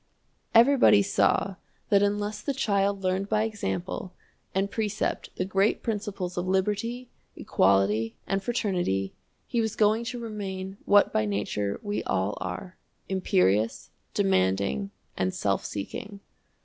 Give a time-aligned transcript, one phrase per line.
[0.55, 1.57] Everybody saw
[1.89, 4.13] that unless the child learned by example
[4.55, 9.13] and precept the great principles of liberty, equality, and fraternity,
[9.45, 12.77] he was going to remain what by nature we all are,
[13.09, 16.19] imperious, demanding, and self seeking.